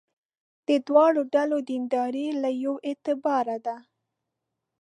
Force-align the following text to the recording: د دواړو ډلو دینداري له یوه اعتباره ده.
د 0.67 0.69
دواړو 0.87 1.21
ډلو 1.33 1.57
دینداري 1.69 2.27
له 2.43 2.49
یوه 2.63 2.79
اعتباره 2.87 3.57
ده. 3.65 3.75